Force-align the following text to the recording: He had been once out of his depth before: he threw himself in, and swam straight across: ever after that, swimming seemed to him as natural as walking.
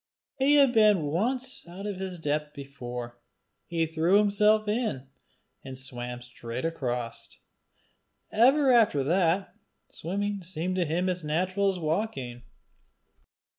He 0.39 0.55
had 0.55 0.73
been 0.73 1.03
once 1.03 1.63
out 1.67 1.85
of 1.85 1.97
his 1.97 2.17
depth 2.17 2.55
before: 2.55 3.19
he 3.67 3.85
threw 3.85 4.17
himself 4.17 4.67
in, 4.67 5.05
and 5.63 5.77
swam 5.77 6.23
straight 6.23 6.65
across: 6.65 7.29
ever 8.31 8.71
after 8.71 9.03
that, 9.03 9.53
swimming 9.91 10.41
seemed 10.41 10.75
to 10.77 10.85
him 10.85 11.07
as 11.07 11.23
natural 11.23 11.69
as 11.69 11.77
walking. 11.77 12.41